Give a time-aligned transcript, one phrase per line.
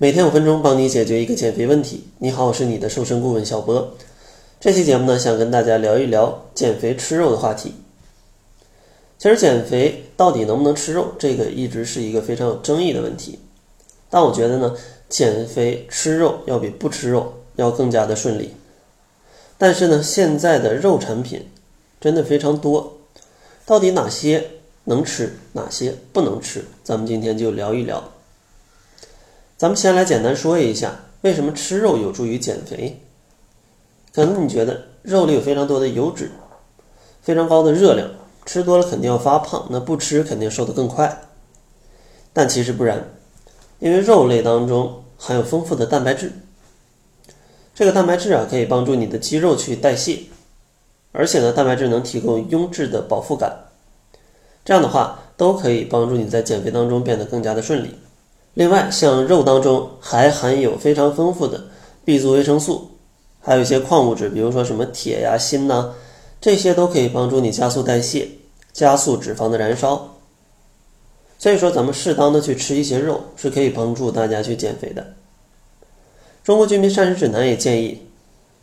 [0.00, 2.04] 每天五分钟，帮你解决一个减肥问题。
[2.18, 3.96] 你好，我是你的瘦身顾问小波。
[4.60, 7.74] 这期节目呢，想跟大家聊一聊减肥吃肉的话题。
[9.18, 13.40] 其实减肥到底能不能吃肉，这个一直是一个非常有争议的问题。
[14.08, 14.76] 但我觉得呢，
[15.08, 18.52] 减肥吃肉要比不吃肉要更加的顺利。
[19.58, 21.44] 但是呢，现在的肉产品
[22.00, 22.98] 真的非常多，
[23.66, 24.48] 到底哪些
[24.84, 26.64] 能吃，哪些不能吃？
[26.84, 28.12] 咱们今天就聊一聊。
[29.58, 33.02] 咱们先来简单说一下，为什么吃肉有助于减肥？
[34.14, 36.30] 可能你觉得肉里有非常多的油脂，
[37.22, 38.08] 非常高的热量，
[38.46, 41.22] 吃多了肯定要发胖，那不吃肯定瘦得更快。
[42.32, 43.10] 但其实不然，
[43.80, 46.30] 因为肉类当中含有丰富的蛋白质，
[47.74, 50.20] 这个蛋白质啊可以帮助你的肌肉去代谢，
[51.10, 53.64] 而且呢，蛋白质能提供优质的饱腹感，
[54.64, 57.98] 这样的话都可以帮助你在减肥当中变得更加的顺利。
[58.58, 61.66] 另外，像肉当中还含有非常丰富的
[62.04, 62.90] B 族维生素，
[63.40, 65.94] 还有一些矿物质，比如说什么铁呀、锌呐，
[66.40, 68.26] 这些都可以帮助你加速代谢，
[68.72, 70.16] 加速脂肪的燃烧。
[71.38, 75.06] 所以说，咱们适当的去吃一些肉，是可以帮助大家去减肥的。
[76.42, 78.02] 中国居民膳食指南也建议，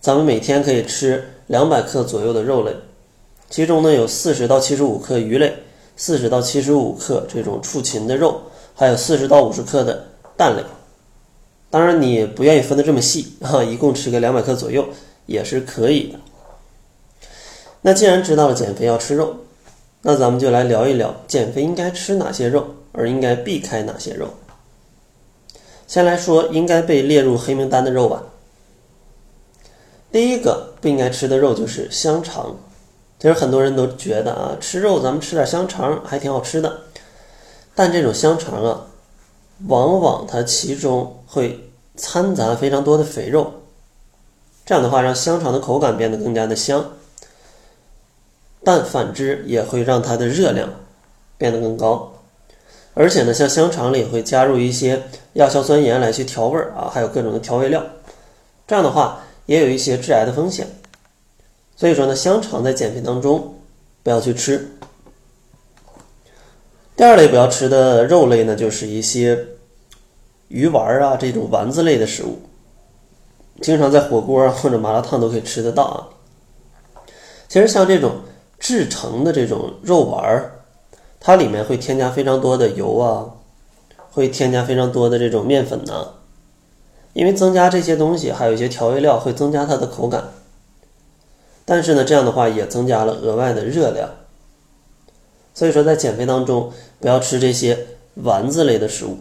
[0.02, 2.76] 咱们每天可以吃两百克左右的肉类，
[3.50, 5.56] 其中呢有四十到七十五克鱼类，
[5.96, 8.42] 四十到七十五克这种畜禽的肉。
[8.76, 10.62] 还有四十到五十克的蛋类，
[11.72, 14.86] 当然你不愿意分的这么细啊，一共吃个两百克左右
[15.26, 16.20] 也是可以的。
[17.82, 19.36] 那既然知道了减肥要吃肉，
[20.02, 24.28] 那咱们就来聊一聊减肥应该吃哪些肉，而应该避开哪些肉。
[25.88, 28.24] 先来说应该被列入黑名单的肉吧。
[30.12, 32.56] 第一个不应该吃的肉就是香肠。
[33.20, 36.82] 其实很多人都觉得啊，吃肉咱们吃点香肠还挺好吃的。
[37.76, 38.88] 但这种香肠啊，
[39.68, 43.52] 往往它其中会掺杂非常多的肥肉，
[44.66, 46.92] 这样的话让香肠的口感变得更加的香，
[48.64, 50.70] 但反之也会让它的热量
[51.38, 52.14] 变得更高，
[52.94, 55.04] 而且呢，像香肠里会加入一些
[55.34, 57.84] 亚硝酸盐来去调味儿啊，还有各种的调味料，
[58.66, 60.66] 这样的话也有一些致癌的风险，
[61.76, 63.56] 所以说呢，香肠在减肥当中
[64.02, 64.72] 不要去吃。
[66.96, 69.48] 第二类不要吃的肉类呢，就是一些
[70.48, 72.40] 鱼丸啊这种丸子类的食物，
[73.60, 76.08] 经常在火锅或者麻辣烫都可以吃得到啊。
[77.50, 78.22] 其实像这种
[78.60, 80.64] 制成的这种肉丸儿，
[81.20, 83.30] 它里面会添加非常多的油啊，
[84.12, 86.14] 会添加非常多的这种面粉呐，
[87.12, 90.24] 因为增加这些东西，还有一些调味料会增加它的口感，
[91.66, 94.10] 但是呢，这样的话也增加了额外的热量。
[95.56, 99.18] 所以说，在减肥当中，不要吃这些丸子类的食物。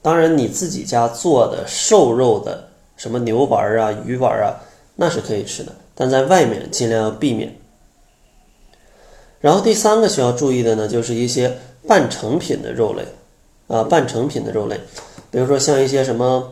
[0.00, 4.56] 当然，你自己家做的瘦肉的，什么牛丸啊、鱼丸啊，
[4.96, 7.54] 那是可以吃的，但在外面尽量要避免。
[9.40, 13.04] 然后第三个需要注意的呢，就是一些半成品的肉类
[13.66, 14.80] 啊，半成品的肉类，
[15.30, 16.50] 比如说像一些什么，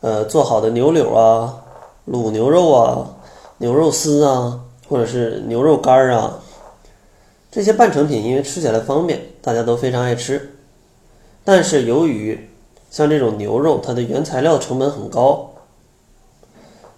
[0.00, 1.62] 呃，做好的牛柳啊、
[2.08, 3.14] 卤牛肉啊、
[3.58, 6.40] 牛肉丝啊，或者是牛肉干儿啊。
[7.50, 10.54] 这些半成品因为吃起来方便，大家都非常爱吃。
[11.44, 12.48] 但是由于
[12.90, 15.50] 像这种牛肉，它的原材料成本很高，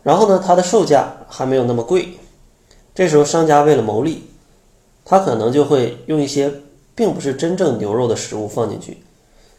[0.03, 2.09] 然后呢，它的售价还没有那么贵。
[2.95, 4.25] 这时候商家为了牟利，
[5.05, 6.53] 他可能就会用一些
[6.95, 8.99] 并不是真正牛肉的食物放进去，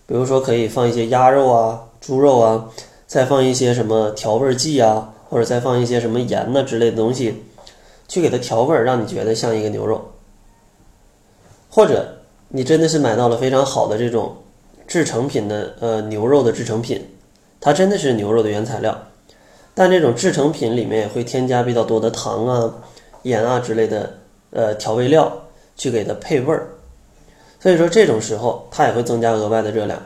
[0.05, 2.69] 比如说可以放一些鸭肉啊、猪肉啊，
[3.07, 7.43] 再放一些什么调味剂啊，或者再放一些什么盐呐之类的东西，
[8.07, 10.12] 去给它调味，让你觉得像一个牛肉。
[11.75, 12.07] 或者
[12.49, 14.37] 你真的是买到了非常好的这种
[14.85, 17.03] 制成品的呃牛肉的制成品，
[17.59, 18.95] 它真的是牛肉的原材料，
[19.73, 22.71] 但这种制成品里面也会添加比较多的糖啊、
[23.23, 24.13] 盐啊之类的
[24.51, 25.35] 呃调味料
[25.75, 26.67] 去给它配味儿，
[27.59, 29.99] 所以说这种时候它也会增加额外的热量。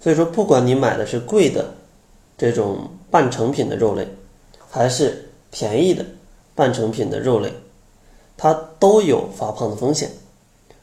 [0.00, 1.66] 所以说不管你买的是贵的
[2.38, 4.08] 这种半成品的肉类，
[4.70, 6.02] 还是便宜的
[6.54, 7.52] 半成品的肉类，
[8.34, 10.08] 它都有发胖的风险。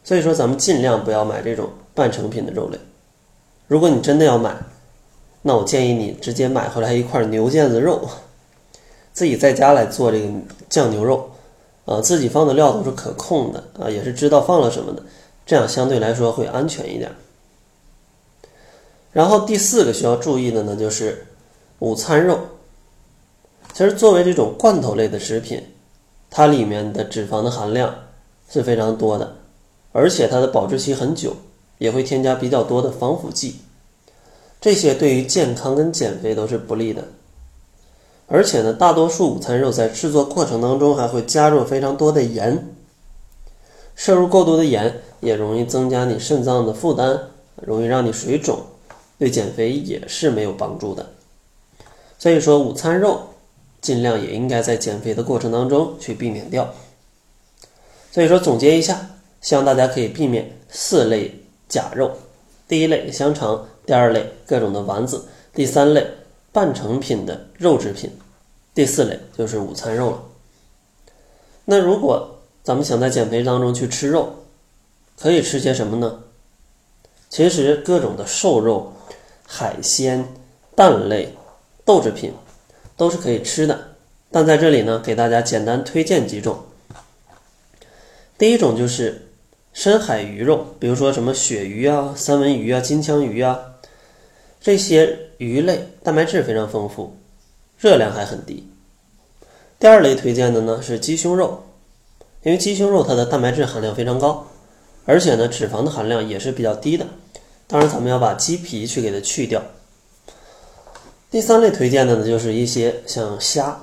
[0.04, 2.78] 所以说，咱们尽量不要买这种半成品的肉类。
[3.68, 4.56] 如果你真的要买，
[5.44, 8.10] 那我建议你直接买回来一块牛腱子肉，
[9.14, 10.28] 自己在家来做这个
[10.70, 11.32] 酱牛肉，
[11.86, 15.02] 啊，自己放的料都是可控的啊，也是知道放了什么的，
[15.46, 17.12] 这样相对来说会安全一点。
[19.14, 21.28] 然后第四个需要注意的呢，就是
[21.80, 22.40] 午餐肉。
[23.74, 25.64] 其实作为这种罐头类的食品，
[26.30, 27.96] 它里面的脂肪的含量
[28.50, 29.36] 是非常多的。
[29.94, 31.34] 而且它的保质期很久，
[31.78, 33.56] 也会添加比较多的防腐剂，
[34.60, 37.08] 这些对于健康跟减肥都是不利的。
[38.28, 42.68] 而且呢，大多数午餐肉在制作过程当中还会加入非常多的盐，
[43.96, 47.20] 摄入过多的盐也容易增加你肾脏的负担，
[47.62, 48.60] 容易让你水肿，
[49.20, 51.08] 对减肥也是没有帮助的。
[52.18, 53.22] 所以说，午餐肉
[53.82, 56.74] 尽量也应该在减肥的过程当中去避免掉。
[58.12, 59.10] 所以说，总结一下，
[59.44, 62.18] 希望大家可以避免四类假肉：
[62.68, 66.08] 第一类香肠，第二类各种的丸子，第三类
[66.52, 68.10] 半成品的肉制品，
[68.74, 70.24] 第四类就是午餐肉了。
[71.66, 74.34] 那如果咱们想在减肥当中去吃肉，
[75.20, 76.24] 可以吃些什么呢？
[77.30, 78.94] 其实各种的瘦肉、
[79.46, 80.26] 海鲜、
[80.76, 81.36] 蛋类、
[81.84, 82.34] 豆制品
[82.96, 83.96] 都是可以吃的，
[84.32, 86.64] 但在这里呢，给大家简单推荐几种。
[88.38, 89.23] 第一种就是
[89.74, 93.60] 深海鱼肉，比如说什么鳕鱼啊、三文鱼啊、金枪鱼啊，
[94.62, 97.18] 这些鱼类蛋白质非常丰富，
[97.80, 98.70] 热量还很低。
[99.80, 101.64] 第二类推荐的呢是鸡胸肉，
[102.44, 104.46] 因为鸡胸肉它的蛋白质含量非常高，
[105.06, 107.08] 而且呢脂肪的含量也是比较低的。
[107.66, 109.62] 当然，咱们要把鸡皮去给它去掉。
[111.32, 113.82] 第三类推荐的呢就是一些像虾，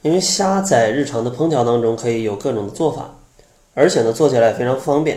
[0.00, 3.17] 因为虾在日常的烹调当中可以有各种的做法。
[3.78, 5.16] 而且呢，做起来非常方便。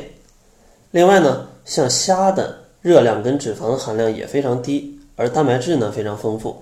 [0.92, 6.62] 另外呢，像虾的热量跟脂肪含量也非常低，而蛋白质呢非常丰富，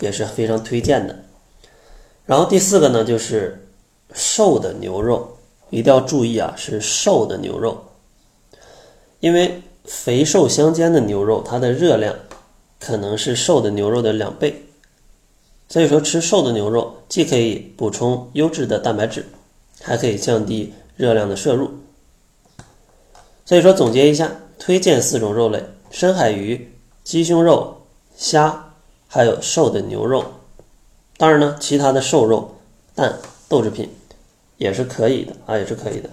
[0.00, 1.14] 也是非常推荐的。
[2.24, 3.62] 然后第四个呢，就是
[4.14, 5.36] 瘦的牛肉，
[5.68, 7.78] 一定要注意啊，是瘦的牛肉，
[9.20, 12.16] 因为肥瘦相间的牛肉，它的热量
[12.80, 14.64] 可能是瘦的牛肉的两倍。
[15.68, 19.26] 所以说，吃瘦的牛肉既可以补充优质的蛋白质，
[19.82, 20.72] 还可以降低。
[20.98, 21.70] 热量的摄入，
[23.44, 25.62] 所以说总结一下，推荐四种肉类：
[25.92, 26.72] 深海鱼、
[27.04, 27.82] 鸡胸肉、
[28.16, 28.72] 虾，
[29.06, 30.24] 还有瘦的牛肉。
[31.16, 32.56] 当然呢，其他的瘦肉、
[32.96, 33.16] 蛋、
[33.48, 33.88] 豆制品
[34.56, 36.10] 也是可以的啊，也是可以的。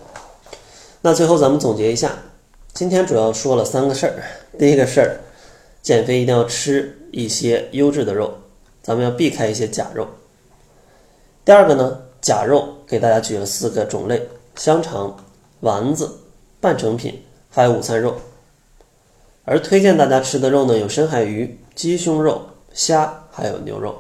[1.01, 2.15] 那最后咱们总结一下，
[2.71, 4.23] 今天主要说了三个事儿。
[4.59, 5.19] 第一个事儿，
[5.81, 8.31] 减肥一定要吃一些优质的肉，
[8.83, 10.07] 咱们要避开一些假肉。
[11.43, 14.21] 第二个呢，假肉给大家举了四个种类。
[14.56, 15.18] 香肠、
[15.62, 16.10] 丸子、
[16.60, 18.16] 半成品，还有午餐肉。
[19.44, 22.42] 而推荐大家吃的肉呢，有深海鱼、鸡胸肉、
[22.74, 23.96] 虾，还有牛肉。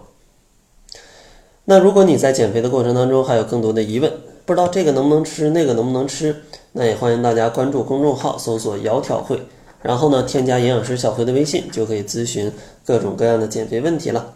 [1.65, 4.11] 那如果你在减肥的过程当中还有更多的疑问，
[4.45, 6.43] 不知道这个能不能吃，那个能不能吃，
[6.73, 9.41] 那也欢迎大家关注公众号，搜索“窈窕会”，
[9.81, 12.51] 然后呢，添加营养师小辉的微信，就可以咨询
[12.85, 14.33] 各种各样的减肥问题了。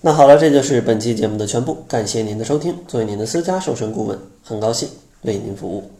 [0.00, 2.76] 那好了，这就是本期节目的全部，感谢您的收听。
[2.88, 4.88] 作为您的私家瘦身顾问，很高兴。
[5.22, 5.90] 为您服务。